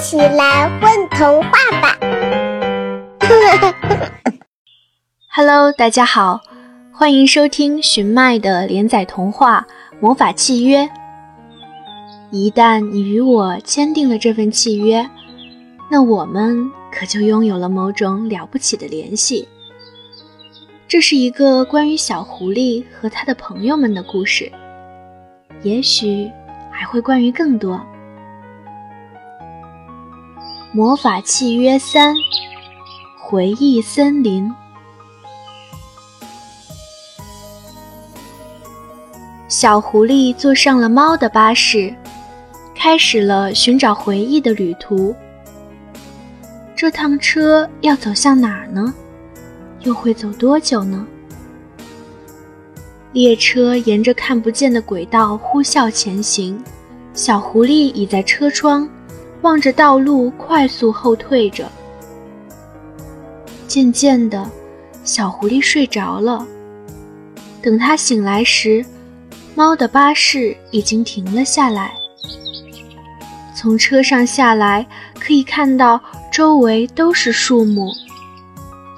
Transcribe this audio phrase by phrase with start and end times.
[0.00, 1.50] 起来问童话
[1.82, 1.98] 吧！
[5.30, 6.40] Hello，大家好，
[6.90, 9.66] 欢迎收听寻麦的连载童话
[10.00, 10.84] 《魔法契约》。
[12.30, 15.06] 一旦你与我签订了这份契约，
[15.90, 19.46] 那我们可就拥有了某种了不起的联系。
[20.88, 24.50] 这是一个关于小狐狸和他的朋友们的故事，
[25.62, 26.30] 也许
[26.70, 27.78] 还会关于更多。
[30.72, 32.14] 魔法契约三：
[33.18, 34.48] 回忆森林。
[39.48, 41.92] 小狐狸坐上了猫的巴士，
[42.72, 45.12] 开始了寻找回忆的旅途。
[46.76, 48.94] 这趟车要走向哪儿呢？
[49.80, 51.04] 又会走多久呢？
[53.12, 56.62] 列车沿着看不见的轨道呼啸前行，
[57.12, 58.88] 小狐狸倚在车窗，
[59.42, 61.70] 望着道路快速后退着。
[63.66, 64.50] 渐渐的，
[65.04, 66.46] 小狐狸睡着了。
[67.62, 68.84] 等他醒来时，
[69.54, 71.92] 猫的巴士已经停了下来。
[73.54, 74.86] 从车上下来，
[75.18, 76.00] 可以看到
[76.32, 77.92] 周围都是树木。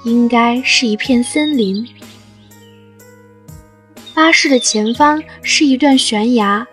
[0.05, 1.87] 应该是一片森林。
[4.15, 6.67] 巴士的前方是一段悬崖，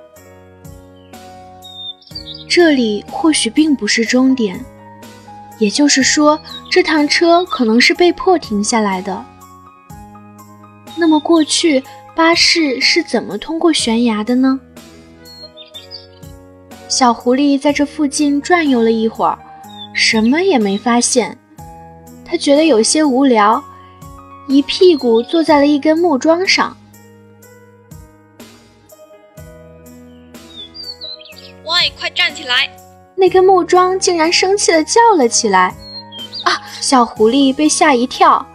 [2.49, 4.59] 这里或许并不是终点，
[5.59, 6.37] 也就是说，
[6.71, 9.23] 这趟车可能是被迫停下来的。
[10.97, 11.81] 那么，过去
[12.15, 14.59] 巴士是怎么通过悬崖的呢？
[16.87, 19.37] 小狐狸在这附近转悠了一会儿，
[19.93, 21.37] 什么也没发现。
[22.25, 23.63] 他觉得有些无聊，
[24.47, 26.75] 一屁股坐在了一根木桩上。
[32.39, 32.69] 起来！
[33.15, 35.75] 那根木桩竟然生气的叫了起来。
[36.45, 36.61] 啊！
[36.79, 38.45] 小狐狸被吓一跳。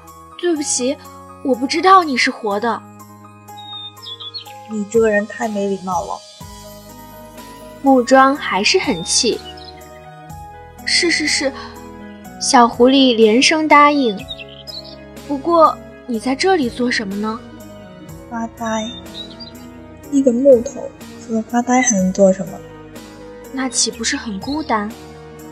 [0.40, 0.96] 对不起，
[1.44, 2.80] 我不知道你是活的。
[4.70, 6.18] 你这个人太没礼貌了。
[7.82, 9.38] 木桩还是很气。
[10.86, 11.52] 是是是。
[12.40, 14.18] 小狐狸连声答应。
[15.28, 15.76] 不过，
[16.06, 17.38] 你在这里做什么呢？
[18.30, 18.88] 发呆。
[20.10, 20.88] 一个木头，
[21.26, 22.58] 除了发呆还能做什么？
[23.54, 24.90] 那岂不是很孤单？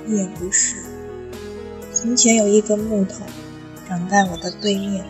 [0.08, 0.76] 也不是。
[1.92, 3.24] 从前有一根木头，
[3.88, 5.04] 长在我的对面，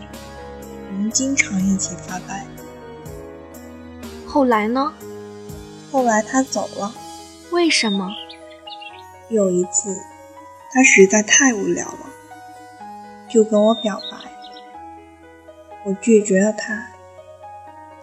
[0.89, 2.45] 我们经常一起发呆。
[4.27, 4.93] 后来呢？
[5.91, 6.93] 后来他走了。
[7.49, 8.09] 为什么？
[9.29, 9.97] 有一次。
[10.71, 12.09] 他实在太无聊了，
[13.29, 14.17] 就跟我表白。
[15.85, 16.89] 我拒绝了他，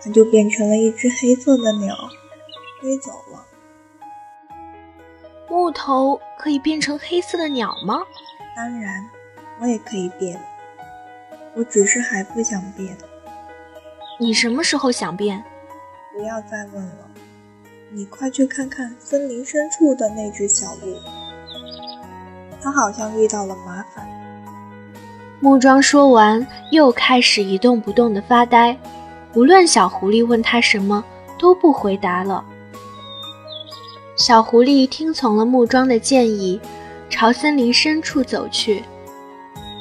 [0.01, 1.97] 他就变成了一只黑色的鸟，
[2.81, 3.45] 飞走了。
[5.51, 8.01] 木头可以变成黑色的鸟吗？
[8.55, 9.05] 当然，
[9.61, 10.41] 我也可以变，
[11.55, 12.97] 我只是还不想变。
[14.21, 15.43] 你什么时候想变？
[16.13, 17.11] 不要再问了，
[17.91, 20.97] 你快去看看森林深处的那只小鹿。
[22.63, 24.09] 它好像遇到了麻烦。
[25.41, 28.79] 木桩说完，又开始一动不动的发呆。
[29.35, 31.05] 无论小狐狸问他什么，
[31.41, 32.45] 都不回答了。
[34.21, 36.61] 小狐狸听从了木桩的建议，
[37.09, 38.85] 朝森林深处走去。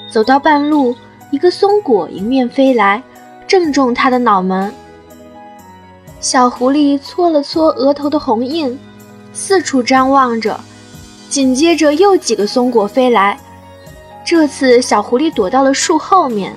[0.09, 0.95] 走到半路，
[1.29, 3.03] 一个松果迎面飞来，
[3.45, 4.73] 正中他的脑门。
[6.21, 8.79] 小狐狸搓了搓额头的红印，
[9.33, 10.57] 四处张望着。
[11.27, 13.37] 紧接着又几个松果飞来，
[14.23, 16.55] 这次小狐狸躲到了树后面。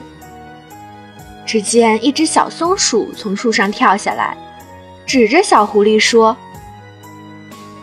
[1.45, 4.37] 只见一只小松鼠从树上跳下来，
[5.05, 6.37] 指着小狐狸说：“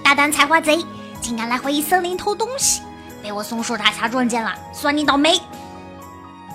[0.09, 0.83] 大胆采花贼，
[1.21, 2.81] 竟敢来回忆森林偷东西，
[3.21, 5.39] 被我松鼠大侠撞见了，算你倒霉！”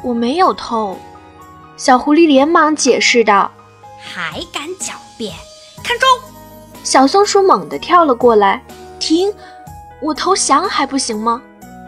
[0.03, 0.99] 我没有偷，
[1.77, 3.49] 小狐狸连忙解释道
[4.03, 5.33] ：“还敢狡辩？
[5.85, 6.07] 看招！”
[6.83, 8.61] 小松鼠猛地跳了过来，
[8.99, 9.33] 停。
[10.03, 11.41] 我投降还不行吗？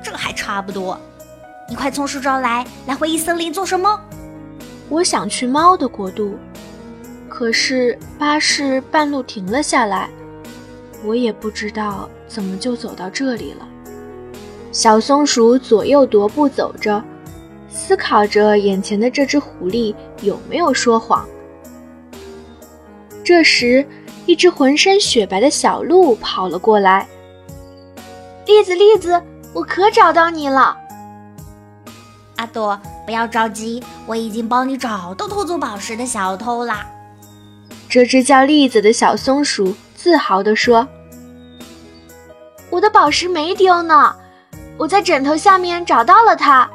[0.05, 0.97] 这还差不多。
[1.69, 4.01] 你快从实招来，来回忆森林做什么？
[4.89, 6.39] 我想去猫的国度，
[7.29, 10.09] 可是巴士半路停了下来，
[11.05, 13.67] 我也不知道怎么就走到这里了。
[14.73, 17.03] 小松鼠左右踱步走着，
[17.69, 21.27] 思考着眼前的这只狐狸有没有说谎。
[23.25, 23.87] 这时，
[24.27, 27.07] 一只浑身雪白的小鹿跑了过来。
[28.47, 29.21] 栗子，栗子，
[29.53, 30.77] 我可找到你了！
[32.37, 36.87] 阿朵，不要着急，我已经帮你找到偷走宝石的小偷啦。
[37.89, 39.75] 这只叫栗子的小松鼠
[40.07, 40.87] 自豪地说
[42.71, 44.15] ：“我的宝石没丢呢，
[44.79, 46.71] 我在枕头下面找到了它。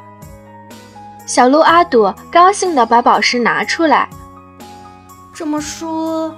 [1.26, 4.06] 小鹿阿朵高兴地把宝石拿出来。
[5.34, 6.34] 这么说，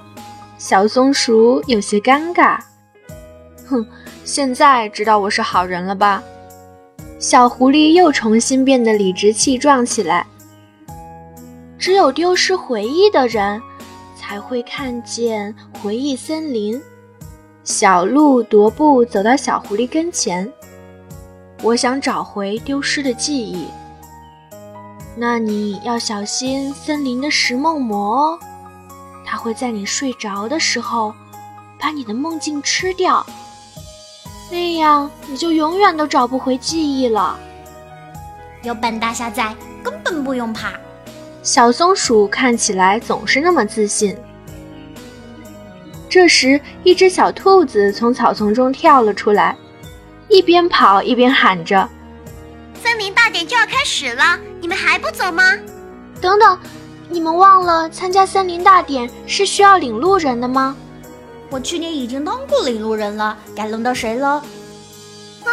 [0.56, 2.58] 小松鼠有些尴尬。
[3.69, 3.85] 哼，
[4.25, 6.23] 现在知道我是好人了吧？
[7.19, 10.25] 小狐狸又重新变得理直气壮起来。
[11.76, 13.61] 只有丢失回忆的人，
[14.26, 16.81] 才会看见回忆森林。
[17.62, 20.50] 小鹿踱步走到小狐狸跟前，
[21.62, 23.67] 我想找回丢失的记忆。
[25.15, 28.38] 那你要小心森林的食梦魔哦，
[29.26, 31.15] 它会在你睡着的时候，
[31.79, 33.25] 把你的梦境吃掉。
[34.50, 37.38] 那样你就永远都找不回记忆了。
[38.62, 40.73] 有本大侠在，根本不用怕。
[41.44, 44.17] 小松鼠看起来总是那么自信。
[46.08, 49.55] 这时，一只小兔子从草丛中跳了出来，
[50.29, 51.87] 一边跑一边喊着
[52.82, 55.52] ：“森林大典就要开始了，你们还不走吗？”
[56.19, 56.58] 等等，
[57.11, 60.75] 你们忘了参加森林大典是需要领路人的吗？
[61.50, 64.43] 我去年已经当过领路人了，该轮到谁了？
[65.44, 65.50] 哼，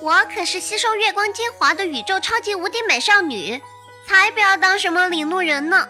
[0.00, 3.60] 我可是吸收月光精华的宇宙超级无敌美少女，
[4.08, 5.86] 才不要当什么领路人呢！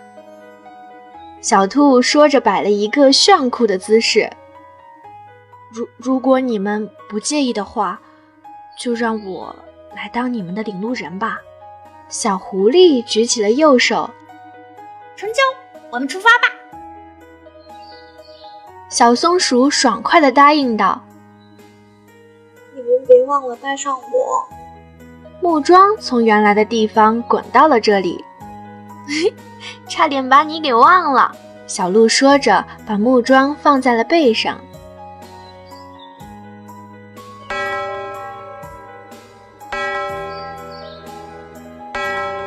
[1.40, 4.28] 小兔说着，摆了一个炫酷的姿势。
[5.72, 8.00] 如如果你们不介意的话，
[8.76, 9.54] 就让我
[9.94, 11.38] 来当你们的领路人吧。
[12.08, 14.10] 小狐狸举起了右手，
[15.14, 15.40] 成交，
[15.90, 16.48] 我们出发吧。
[18.88, 21.00] 小松鼠爽快地答应道
[22.74, 24.48] ：“你们别忘了带上我。”
[25.40, 28.24] 木桩从原来的地方滚到了这里，
[29.88, 31.32] 差点把你给忘了。
[31.66, 34.58] 小鹿说着，把木桩放在了背上。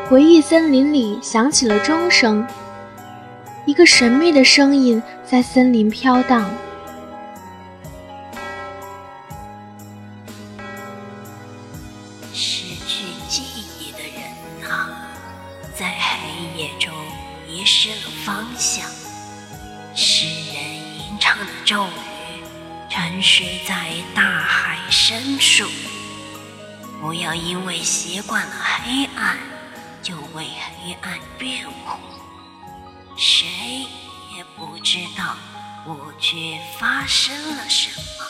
[0.10, 2.46] 回忆森林里响起了钟声。
[3.66, 6.50] 一个神秘的声音在森林飘荡。
[33.18, 33.48] 谁
[34.36, 35.36] 也不知道
[35.86, 38.26] 过去发生了什么。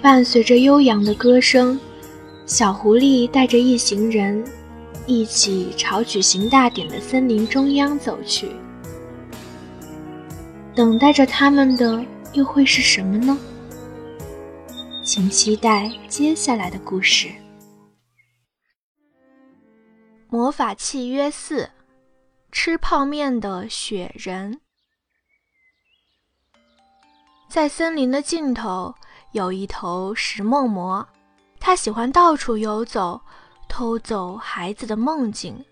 [0.00, 1.78] 伴随着悠扬的歌声，
[2.46, 4.42] 小狐狸带着一行人
[5.06, 8.52] 一起朝举行大典的森林中央走去。
[10.78, 13.36] 等待着他们的又会是什么呢？
[15.02, 17.28] 请期待接下来的故事。
[20.28, 21.68] 魔法契约四：
[22.52, 24.60] 吃泡面的雪人。
[27.48, 28.94] 在森林的尽头
[29.32, 31.04] 有一头食梦魔，
[31.58, 33.20] 它喜欢到处游走，
[33.68, 35.64] 偷走孩子的梦境。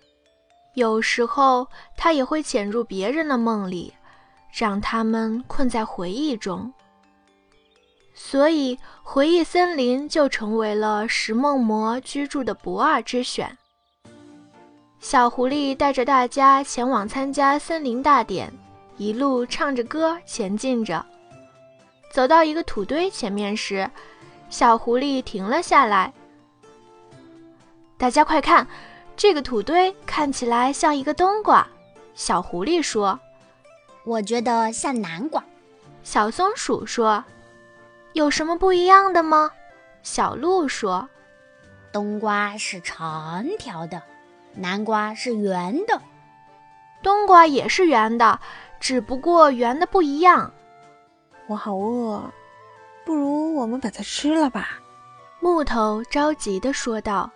[0.74, 3.94] 有时候，它也会潜入别人的梦里。
[4.58, 6.72] 让他们困在回忆中，
[8.14, 13.54] 所以回忆森林就成为了食梦魔居住的不二之选。
[14.98, 18.50] 小狐狸带着大家前往参加森林大典，
[18.96, 21.04] 一路唱着歌前进着。
[22.10, 23.88] 走到一个土堆前面时，
[24.48, 26.10] 小狐狸停了下来。
[27.98, 28.66] 大家快看，
[29.18, 31.66] 这个土堆看起来像一个冬瓜。
[32.14, 33.20] 小狐狸说。
[34.06, 35.44] 我觉得像南瓜，
[36.04, 37.24] 小松鼠说
[38.14, 39.50] ：“有什么不一样的吗？”
[40.04, 41.08] 小鹿说
[41.90, 44.00] ：“冬瓜是长条的，
[44.54, 46.00] 南瓜是圆的。
[47.02, 48.38] 冬瓜也是圆的，
[48.78, 50.52] 只不过圆的不一样。”
[51.48, 52.22] 我好饿，
[53.04, 54.78] 不如我们把它吃了吧？”
[55.42, 57.28] 木头着急地说道。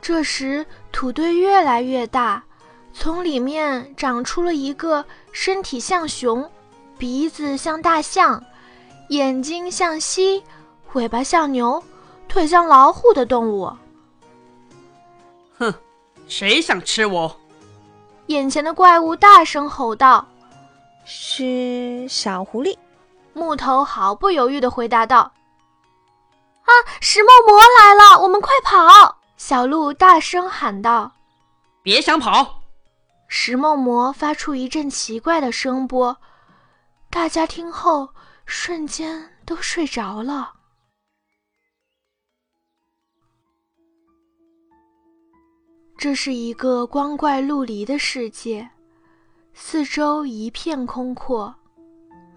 [0.00, 2.42] 这时，土堆越来越大。
[2.92, 6.48] 从里面长出了一个身体像熊、
[6.98, 8.42] 鼻子像大象、
[9.08, 10.42] 眼睛像蜥、
[10.92, 11.82] 尾巴像牛、
[12.28, 13.72] 腿像老虎的动物。
[15.58, 15.72] 哼，
[16.28, 17.34] 谁想吃我？
[18.26, 20.26] 眼前的怪物大声吼道
[21.04, 22.76] ：“是小狐狸。”
[23.32, 25.18] 木头毫不犹豫地回答道
[26.62, 26.70] ：“啊，
[27.00, 31.12] 石梦魔来了，我们快跑！”小鹿大声喊道
[31.82, 32.59] ：“别想跑！”
[33.32, 36.16] 石梦魔发出一阵奇怪的声波，
[37.08, 38.12] 大家听后
[38.44, 40.52] 瞬间都睡着了。
[45.96, 48.68] 这是一个光怪陆离的世界，
[49.54, 51.54] 四周一片空阔，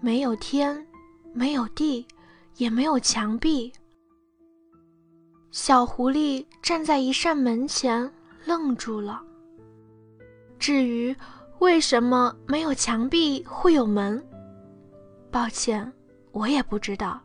[0.00, 0.86] 没有天，
[1.32, 2.06] 没有地，
[2.54, 3.72] 也没有墙壁。
[5.50, 8.08] 小狐狸站在一扇门前，
[8.44, 9.20] 愣住了。
[10.64, 11.14] 至于
[11.58, 14.26] 为什么没有墙壁会有门，
[15.30, 15.92] 抱歉，
[16.32, 17.20] 我也不知道。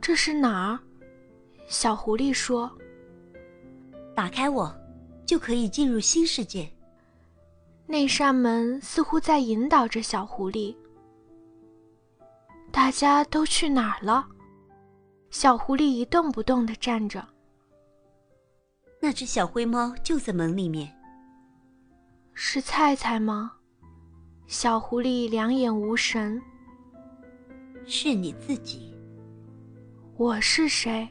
[0.00, 0.80] 这是哪儿？
[1.68, 2.72] 小狐狸说
[4.16, 4.74] ：“打开我，
[5.26, 6.66] 就可以进入新世界。”
[7.84, 10.74] 那扇门似乎在引导着小狐狸。
[12.72, 14.26] 大家都去哪儿了？
[15.28, 17.22] 小狐狸一动不动地站着。
[19.02, 20.90] 那只小灰猫就在门里面。
[22.38, 23.50] 是菜菜吗？
[24.46, 26.40] 小狐狸两眼无神。
[27.86, 28.94] 是你自己。
[30.18, 31.08] 我是谁？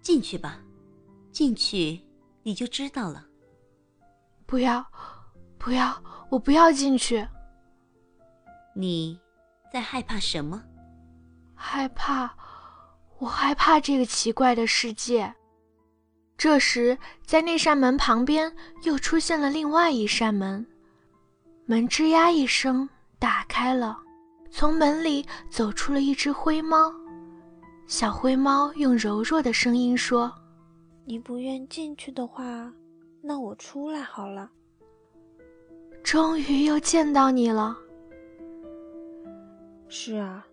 [0.00, 0.58] 进去吧，
[1.30, 2.00] 进去
[2.42, 3.26] 你就知道了。
[4.46, 4.82] 不要，
[5.58, 7.28] 不要，我不要进去。
[8.74, 9.20] 你
[9.70, 10.64] 在害怕什么？
[11.54, 12.34] 害怕。
[13.18, 15.32] 我害怕这个奇怪的世界。
[16.42, 20.66] 这时，在那扇门旁边又出现了另外一扇门，
[21.66, 22.88] 门吱呀一声
[23.20, 23.96] 打开了，
[24.50, 26.92] 从门里走出了一只灰猫。
[27.86, 30.34] 小灰猫用柔弱的声音说
[31.06, 32.74] ：“你不愿进去的话，
[33.20, 34.50] 那我出来好了。”
[36.02, 37.78] 终于又见到你了。
[39.88, 40.44] 是啊，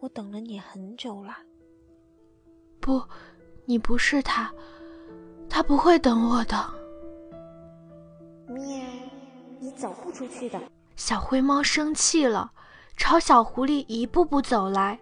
[0.00, 1.38] 我等了你很久了。
[2.80, 3.00] 不，
[3.66, 4.52] 你不是他，
[5.48, 6.74] 他不会等我的。
[8.48, 8.84] 喵，
[9.58, 10.60] 你走不出去的。
[10.96, 12.50] 小灰猫生气了，
[12.96, 14.98] 朝小狐狸一步步走来，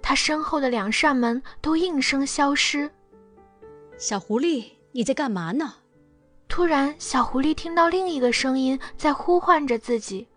[0.00, 2.90] 它身后的两扇门都应声消失。
[3.96, 5.74] 小狐狸，你在干嘛呢？
[6.48, 10.28] 突然，小狐狸听到另一个声音在呼唤着自己：“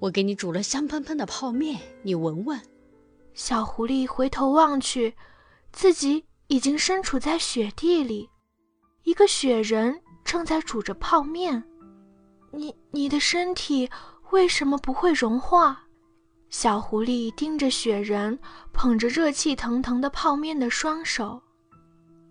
[0.00, 2.60] 我给你煮了香喷喷的泡面，你闻闻。”
[3.34, 5.14] 小狐狸回头望去。
[5.72, 8.30] 自己已经身处在雪地里，
[9.04, 11.62] 一个雪人正在煮着泡面。
[12.50, 13.88] 你你的身体
[14.30, 15.78] 为什么不会融化？
[16.50, 18.38] 小狐狸盯着雪人
[18.72, 21.40] 捧着热气腾腾的泡面的双手。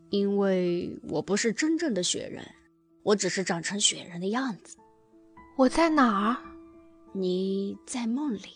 [0.09, 2.45] 因为我不是真正的雪人，
[3.03, 4.77] 我只是长成雪人的样子。
[5.57, 6.37] 我在哪儿？
[7.11, 8.49] 你在梦里，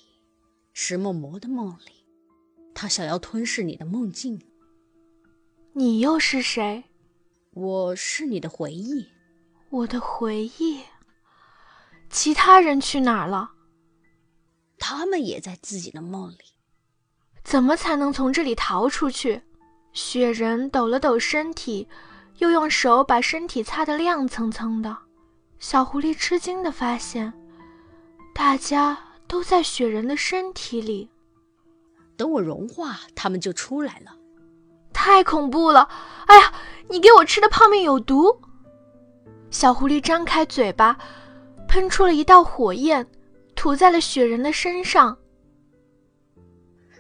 [0.73, 2.05] 石梦魔的梦里，
[2.73, 4.41] 他想要吞噬你的梦境。
[5.73, 6.83] 你又是谁？
[7.59, 9.07] 我是你的回忆，
[9.71, 10.83] 我的回忆。
[12.07, 13.49] 其他人去哪儿了？
[14.77, 16.37] 他们也在自己的梦里。
[17.43, 19.41] 怎么才能从这里逃出去？
[19.91, 21.87] 雪人抖了抖身体，
[22.37, 24.95] 又用手把身体擦得亮蹭蹭的。
[25.57, 27.33] 小狐狸吃惊地发现，
[28.35, 31.09] 大家都在雪人的身体里。
[32.15, 34.15] 等我融化，他们就出来了。
[34.93, 35.89] 太恐怖了！
[36.25, 36.53] 哎呀，
[36.89, 38.41] 你给我吃的泡面有毒！
[39.51, 40.97] 小狐狸张开嘴巴，
[41.67, 43.05] 喷出了一道火焰，
[43.55, 45.17] 吐在了雪人的身上。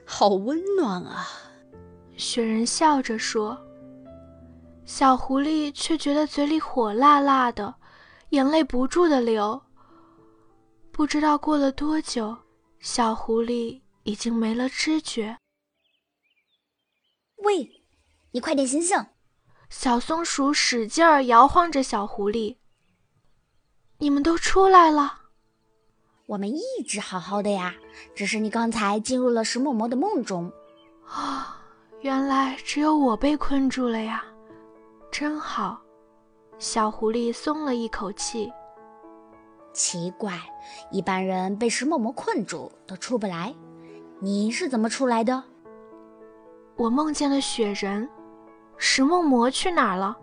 [0.05, 1.25] 好温暖啊！
[2.17, 3.57] 雪人笑着说。
[4.85, 7.75] 小狐狸却觉得嘴里火辣辣的，
[8.29, 9.61] 眼泪不住的流。
[10.91, 12.35] 不知道过了多久，
[12.79, 15.37] 小狐狸已经没了知觉。
[17.43, 17.83] 喂！
[18.31, 18.97] 你快点醒醒！
[19.69, 22.55] 小松鼠使劲儿摇晃着小狐狸。
[23.99, 25.13] 你们都出来了，
[26.27, 27.75] 我们一直好好的呀，
[28.15, 30.51] 只是你刚才进入了石嬷嬷的梦中。
[31.05, 31.61] 啊，
[32.01, 34.23] 原来只有我被困住了呀，
[35.11, 35.81] 真好。
[36.59, 38.51] 小狐狸松了一口气。
[39.73, 40.39] 奇怪，
[40.91, 43.53] 一般人被石嬷嬷困住都出不来，
[44.19, 45.43] 你是怎么出来的？
[46.75, 48.09] 我梦见了雪人。
[48.77, 50.15] 石梦魔去哪儿了？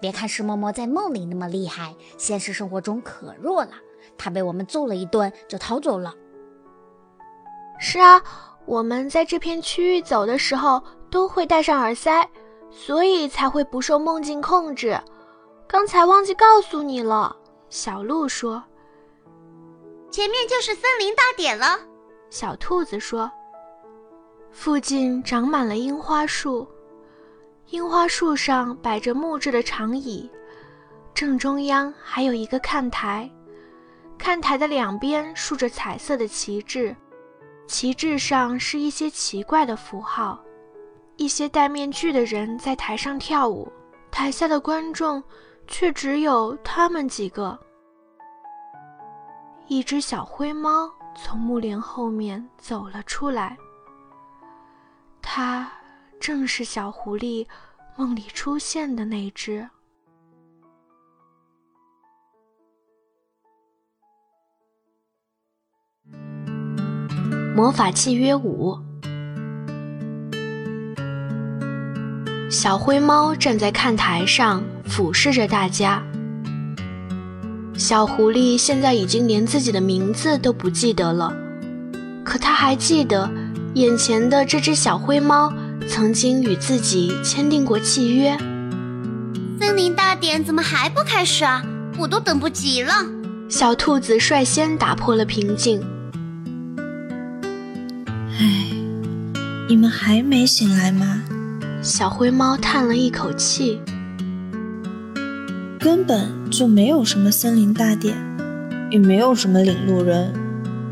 [0.00, 3.72] 别看石梦魔在梦里那么厉害，现实生活中可弱了。
[4.18, 6.14] 他被我们揍了一顿就逃走了。
[7.78, 8.22] 是啊，
[8.66, 12.28] 我们在这片区域走的时候都会戴上耳塞，
[12.70, 15.00] 所以才会不受梦境控制。
[15.66, 17.34] 刚才忘记告诉你了，
[17.70, 18.62] 小鹿说。
[20.10, 21.78] 前面就是森林大典了，
[22.28, 23.30] 小兔子说。
[24.52, 26.68] 附近长满了樱花树。
[27.74, 30.30] 樱花树上摆着木质的长椅，
[31.12, 33.28] 正中央还有一个看台，
[34.16, 36.94] 看台的两边竖着彩色的旗帜，
[37.66, 40.40] 旗帜上是一些奇怪的符号。
[41.16, 43.68] 一些戴面具的人在台上跳舞，
[44.08, 45.20] 台下的观众
[45.66, 47.58] 却只有他们几个。
[49.66, 53.56] 一只小灰猫从幕帘后面走了出来，
[55.20, 55.68] 它
[56.26, 57.46] 正是小狐狸
[57.96, 59.68] 梦里出现的那只。
[67.54, 68.78] 魔法契约五。
[72.50, 76.02] 小灰猫站在看台上，俯视着大家。
[77.74, 81.30] 小狐狸现在已经连自己的名字都不记得了，
[82.24, 83.30] 可他还记得
[83.74, 85.52] 眼前的这只小灰猫
[85.88, 88.36] 曾经与自己签订过契约。
[89.60, 91.64] 森林大典怎么还不开始啊？
[91.98, 92.92] 我都等不及了。
[93.48, 95.80] 小兔子率先打破了平静。
[98.38, 98.66] 唉，
[99.68, 101.22] 你们还没醒来吗？
[101.80, 103.78] 小灰猫叹了一口气，
[105.78, 108.16] 根本就没有什么森林大典，
[108.90, 110.32] 也没有什么领路人，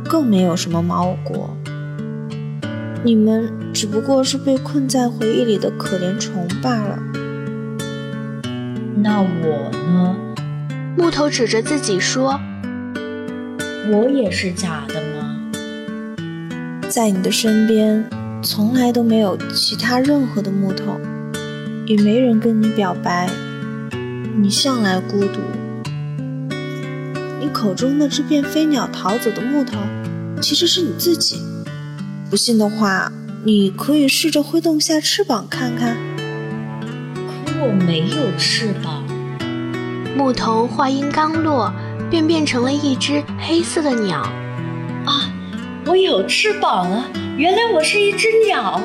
[0.05, 1.57] 更没有什么猫我国。
[3.05, 6.99] 你们只不过是被困在回忆里的可怜虫罢了。
[8.97, 10.17] 那我呢？
[10.97, 12.39] 木头指着自己说
[13.91, 15.51] ：“我也是假的吗？
[16.89, 18.05] 在你的身边。”
[18.45, 21.01] 从来都没有其他任何的木头，
[21.87, 23.31] 也没人跟你表白。
[24.37, 25.39] 你向来孤独。
[27.39, 29.79] 你口中那只变飞鸟逃走的木头，
[30.41, 31.41] 其实是你自己。
[32.33, 33.13] 不信的话，
[33.45, 35.99] 你可以试着挥动下翅膀看看。
[37.27, 39.05] 可我没有翅膀。
[40.17, 41.71] 木头话音刚落，
[42.11, 44.21] 便变成了一只黑色的鸟。
[45.05, 45.29] 啊，
[45.85, 47.05] 我有翅膀了！
[47.37, 48.81] 原来我是一只鸟，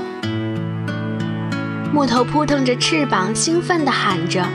[1.93, 4.45] 木头扑腾着翅膀，兴奋地喊着：“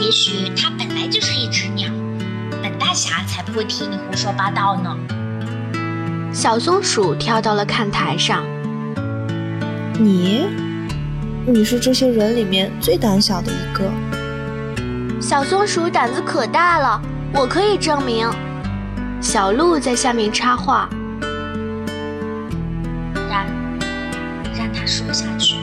[0.00, 1.90] 也许它本来就是一只鸟，
[2.62, 4.96] 本大侠才不会听你胡说八道呢。”
[6.32, 8.42] 小松鼠跳到了看台上。
[9.98, 10.46] 你，
[11.46, 13.84] 你是这些人里面最胆小的一个。
[15.20, 17.02] 小松鼠胆子可大了，
[17.34, 18.26] 我可以证明。
[19.20, 20.88] 小鹿在下面插话。
[23.28, 23.44] 让，
[24.56, 25.56] 让他说下去。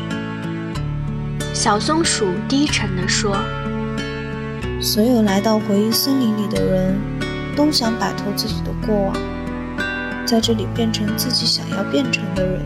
[1.51, 3.36] 小松鼠低沉地说
[4.79, 6.95] ：“所有来到回忆森林里的人，
[7.55, 9.13] 都想摆脱自己的过往，
[10.29, 12.61] 在这里变成自己想要变成的人。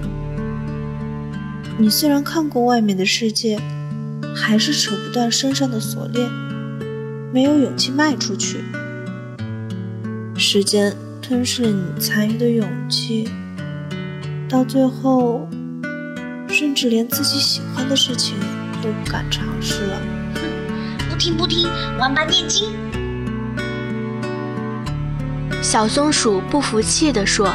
[1.77, 3.57] 你虽然看过外面的世界，
[4.35, 6.29] 还是扯不断身上的锁链，
[7.31, 8.65] 没有勇气迈出去。
[10.35, 13.29] 时间吞噬了你残余的勇气，
[14.49, 15.47] 到最后。”
[16.49, 18.35] 甚至连自己喜欢的事情
[18.79, 19.97] 都不敢尝试了。
[20.35, 22.82] 哼，不听不听，王八念经。
[25.63, 27.47] 小松鼠不服气地说：“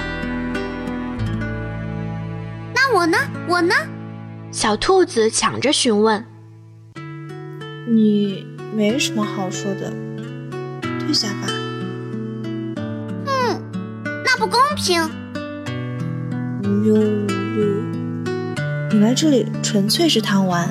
[2.74, 3.18] 那我呢？
[3.46, 3.74] 我呢？”
[4.50, 6.24] 小兔子抢着询问
[7.86, 9.92] ：“你没什么好说的，
[10.98, 11.48] 退下吧。”
[13.26, 13.62] 嗯，
[14.24, 15.02] 那不公平。
[16.64, 17.84] 无忧无虑。
[18.90, 20.66] 你来这里纯粹是贪玩，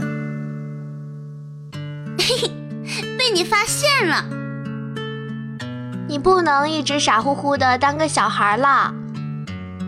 [6.27, 8.93] 不能一直傻乎乎的当个小孩了。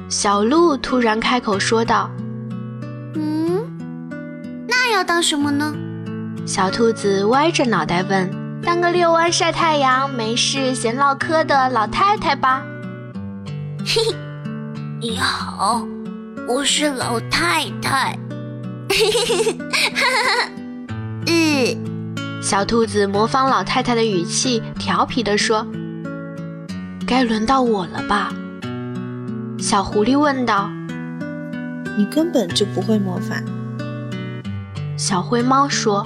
[0.08, 2.10] 小鹿突然开口说道
[3.14, 5.76] ：“嗯，那要当什么呢？”
[6.48, 8.32] 小兔子歪着脑袋问
[8.64, 12.64] ：“当个遛弯晒太阳、没事闲唠嗑的老太太吧。”
[13.86, 14.16] 嘿嘿，
[15.02, 15.86] 你好。
[16.48, 18.18] 我是老太太，
[18.88, 19.58] 嘿嘿嘿，
[19.94, 20.50] 哈哈哈！
[21.28, 25.68] 嗯，小兔子模仿老太太的语气，调皮地说
[27.10, 28.32] ：“该轮到我了吧？”
[29.58, 30.70] 小狐狸问道
[31.98, 33.42] ：“你根本就不会魔法。”
[34.96, 36.06] 小灰猫说：“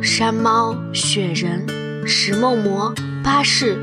[0.00, 1.66] 山猫、雪人、
[2.06, 3.76] 石梦魔、巴士，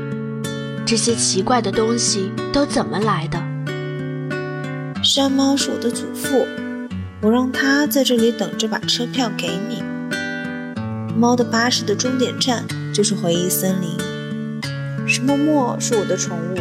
[0.86, 3.38] 这些奇怪的东西都怎么来的？”
[5.04, 6.46] 山猫是我的祖父，
[7.20, 9.82] 我让他在这里等着把车票给你。
[11.14, 13.99] 猫的巴士的终点站就是回忆森林。
[15.12, 16.56] 是默默是我的宠物，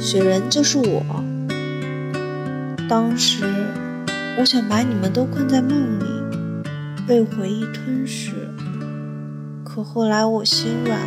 [0.00, 1.04] 雪人就是我。
[2.88, 3.44] 当时
[4.38, 6.06] 我想把你们都困在梦里，
[7.06, 8.32] 被回忆吞噬。
[9.62, 11.04] 可后来我心软了，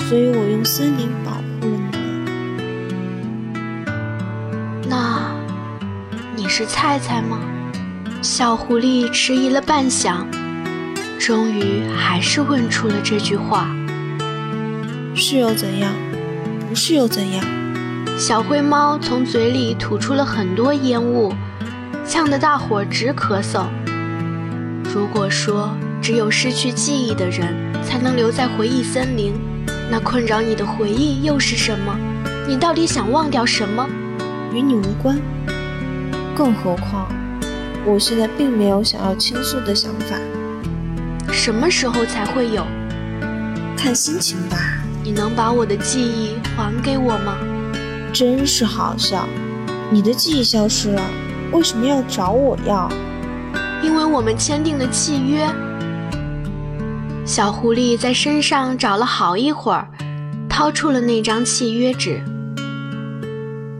[0.00, 3.84] 所以我用森林保护了你们。
[4.88, 5.32] 那
[6.34, 7.38] 你是菜菜吗？
[8.20, 10.26] 小狐狸迟疑了半晌，
[11.20, 13.68] 终于还是问出了这句话
[15.18, 15.92] ：“是又怎样？
[16.68, 17.44] 不是又怎样？”
[18.16, 21.32] 小灰猫从嘴里吐出了很多烟雾，
[22.06, 23.66] 呛得大伙儿直咳嗽。
[24.94, 29.34] 如果说只有失去记忆的人才能留在回忆森林，
[29.90, 31.96] 那困扰你的回忆又是什么？
[32.48, 33.86] 你到底想忘掉什么？
[34.52, 35.20] 与你无关。
[36.34, 37.08] 更何况，
[37.84, 40.16] 我现在并没有想要倾诉的想法。
[41.32, 42.64] 什么时候才会有？
[43.76, 44.77] 看心情吧。
[45.08, 47.38] 你能把我的记忆还给我吗？
[48.12, 49.26] 真是好笑！
[49.90, 51.02] 你的记忆消失了，
[51.50, 52.86] 为什么要找我要？
[53.82, 55.48] 因为我们签订了契约。
[57.24, 59.88] 小狐狸在身上找了好一会儿，
[60.46, 62.22] 掏出了那张契约纸。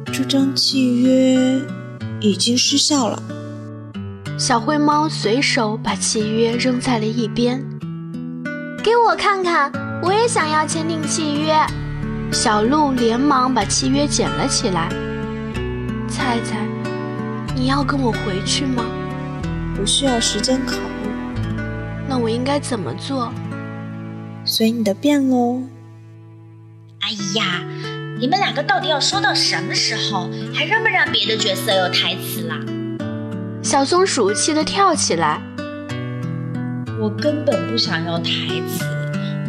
[0.07, 1.61] 这张契约
[2.23, 3.23] 已经失效了。
[4.39, 7.63] 小灰猫随手把契约扔在了一边。
[8.83, 9.71] 给我看看，
[10.03, 11.55] 我也想要签订契约。
[12.31, 14.89] 小鹿连忙把契约捡了起来。
[16.09, 16.59] 菜菜，
[17.55, 18.85] 你要跟我回去吗？
[19.81, 21.11] 我需要时间考虑。
[22.09, 23.33] 那我应该怎么做？
[24.45, 25.63] 随你的便喽。
[27.01, 27.63] 哎呀，
[28.19, 30.29] 你们两个到底要说到什么时候？
[30.55, 32.57] 还让不让别的角色有台词啦？
[33.63, 35.41] 小松鼠气得跳起来。
[37.01, 38.31] 我根本不想要台
[38.67, 38.85] 词，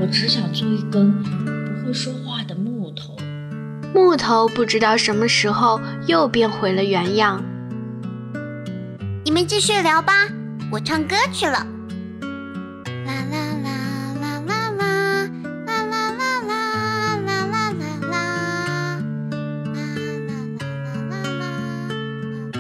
[0.02, 3.18] 我只想做一根不会说话的木头。
[3.94, 7.44] 木头不知道什么时候又变回了原样。
[9.26, 10.14] 你们继续聊吧，
[10.72, 11.68] 我唱歌去了。
[13.06, 13.70] 啦啦啦
[14.22, 14.96] 啦啦啦啦
[15.66, 16.60] 啦啦啦啦
[17.26, 18.10] 啦啦啦啦
[21.10, 21.24] 啦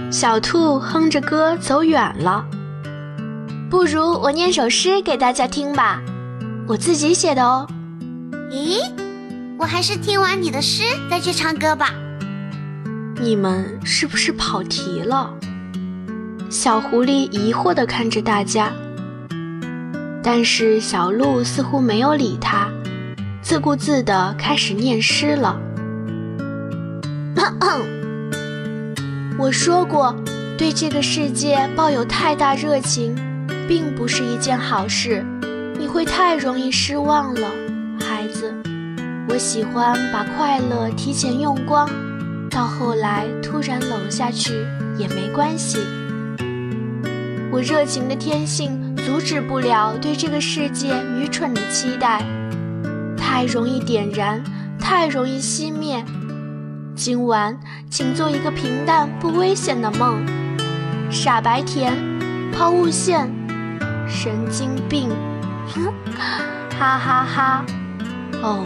[0.01, 0.11] 啦。
[0.11, 2.45] 小兔哼着歌走远了。
[3.69, 6.01] 不如我念首诗给大家听吧，
[6.69, 7.65] 我自己写的哦。
[8.51, 8.79] 咦，
[9.57, 11.95] 我还是听完你的诗再去唱歌吧。
[13.19, 15.33] 你们是不是跑题了？
[16.51, 18.71] 小狐狸疑惑地看着大家，
[20.21, 22.69] 但是小鹿似乎没有理他，
[23.41, 25.59] 自顾自地开始念诗了。
[29.39, 30.15] 我说过，
[30.55, 33.15] 对这个世界抱有太大热情。
[33.67, 35.38] 并不是一件好事，你
[35.91, 37.49] 会太容易失望了，
[37.99, 38.53] 孩子。
[39.27, 41.89] 我喜欢把快乐提前用光，
[42.49, 44.53] 到后来突然冷下去
[44.97, 45.79] 也没关系。
[47.51, 52.23] 我热情的天性阻止不了对这个世界愚蠢的期待，
[53.17, 54.43] 太容易点燃，
[54.79, 56.05] 太容易熄灭。
[56.95, 60.23] 今晚，请做一个平淡不危险的梦。
[61.09, 61.93] 傻白甜，
[62.51, 63.27] 抛物线。
[64.07, 65.09] 神经病，
[66.79, 67.65] 哈哈哈！
[68.41, 68.65] 哦，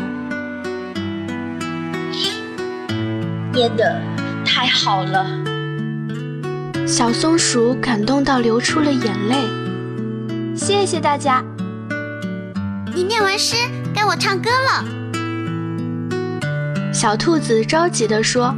[3.52, 4.00] 念的
[4.46, 5.26] 太好了。
[6.88, 9.36] 小松鼠感动到流出了眼泪。
[10.56, 11.44] 谢谢大家。
[12.94, 13.56] 你念完诗，
[13.94, 14.86] 该我唱歌了。
[16.94, 18.56] 小兔子着急地说。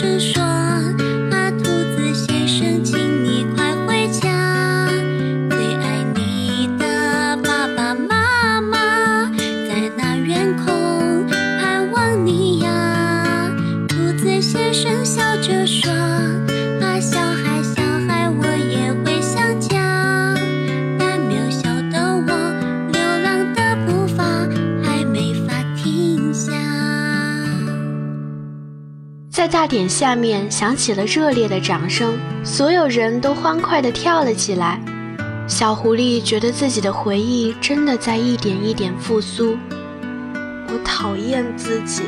[0.00, 0.39] 是说。
[29.50, 34.80] 大典下面响起了热烈的掌声，所有人都欢快地跳了起来。
[35.48, 39.56] 小狐狸觉得自己的回忆真的在一点一点复苏。
[40.68, 42.04] 我讨厌自己。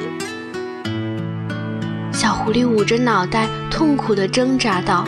[2.12, 5.04] 小狐狸捂着脑袋，痛苦地挣扎道。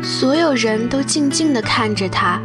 [0.00, 2.40] 所有人都静静地看着他。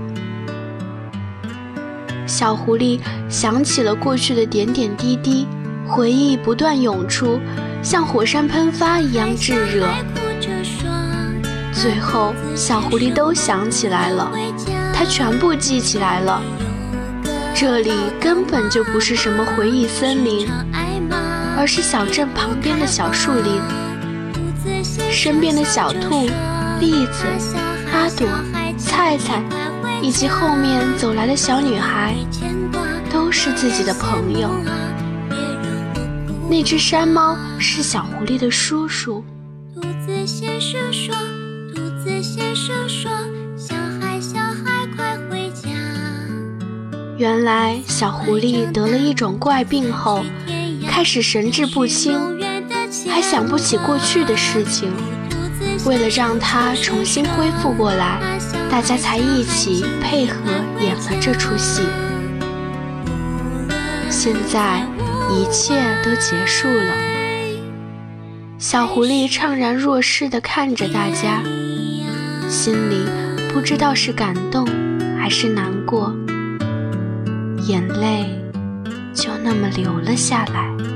[2.26, 5.48] 小狐狸想起了过去的点点滴滴，
[5.88, 7.40] 回忆不断涌出，
[7.84, 9.88] 像火山喷发一样炙热。
[11.72, 14.32] 最后，小狐狸都想起来了，
[14.94, 16.42] 它全部记起来了。
[17.56, 20.48] 这里根本就不是什么回忆森林，
[21.58, 23.62] 而是小镇旁边的小树林，
[25.12, 26.30] 身边的小兔。
[26.80, 27.26] 栗子、
[27.94, 28.28] 阿朵、
[28.76, 29.44] 菜菜，
[30.02, 32.16] 以及后面走来的小女孩，
[33.14, 34.50] 都是自己的朋友。
[36.52, 39.24] 那只山猫是小狐狸的叔叔。
[39.74, 41.16] 兔子先生说
[41.74, 43.10] ：“兔子先生说，
[43.56, 45.70] 小孩小孩快回家。”
[47.18, 50.26] 原来小狐狸得了一种怪病后，
[50.90, 52.20] 开始神志不清，
[53.10, 54.92] 还想不起过去的事情。
[55.86, 58.20] 为了让它重新恢复过来，
[58.70, 61.84] 大家才一起配合演了这出戏。
[64.10, 64.86] 现在
[65.34, 66.94] 一切都结束了，
[68.58, 71.42] 小狐狸怅然若失地看着大家，
[72.50, 73.06] 心里
[73.54, 74.68] 不知道是感动
[75.18, 76.14] 还是难过，
[77.68, 78.40] 眼泪
[79.14, 80.91] 就那么流了下来。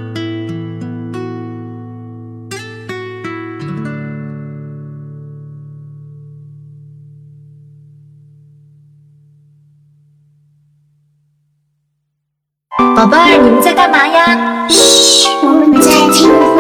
[13.15, 14.67] 宝贝儿，你们在干嘛呀？
[14.67, 16.54] 嘘，我们在听。